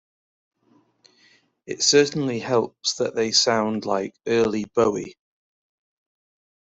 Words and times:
It 1.67 1.83
certainly 1.83 2.39
helps 2.39 2.95
that 2.95 3.13
they 3.13 3.31
sound 3.31 3.85
like 3.85 4.15
early 4.25 4.65
Bowie. 4.73 5.15